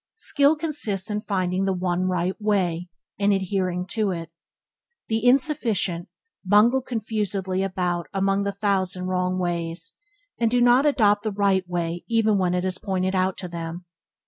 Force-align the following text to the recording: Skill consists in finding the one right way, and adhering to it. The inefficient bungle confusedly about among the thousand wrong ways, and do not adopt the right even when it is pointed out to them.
Skill 0.17 0.55
consists 0.55 1.11
in 1.11 1.21
finding 1.21 1.65
the 1.65 1.73
one 1.73 2.07
right 2.09 2.33
way, 2.41 2.89
and 3.19 3.31
adhering 3.31 3.85
to 3.91 4.09
it. 4.09 4.31
The 5.09 5.23
inefficient 5.23 6.09
bungle 6.43 6.81
confusedly 6.81 7.61
about 7.61 8.07
among 8.11 8.41
the 8.41 8.51
thousand 8.51 9.05
wrong 9.05 9.37
ways, 9.37 9.93
and 10.39 10.49
do 10.49 10.59
not 10.59 10.87
adopt 10.87 11.21
the 11.21 11.31
right 11.31 11.65
even 12.09 12.39
when 12.39 12.55
it 12.55 12.65
is 12.65 12.79
pointed 12.79 13.13
out 13.13 13.37
to 13.45 13.47
them. 13.47 13.85